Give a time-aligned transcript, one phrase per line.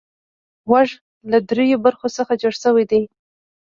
[0.69, 0.89] غوږ
[1.31, 3.01] له دریو برخو څخه جوړ شوی دی.